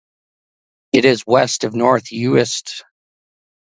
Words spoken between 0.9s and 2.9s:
It is west of North Uist.